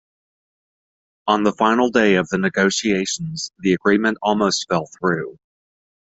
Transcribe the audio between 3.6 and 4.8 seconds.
agreement almost